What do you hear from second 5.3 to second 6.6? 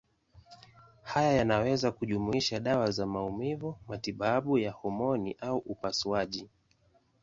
au upasuaji.